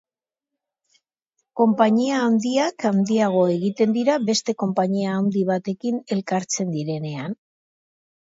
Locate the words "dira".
3.97-4.15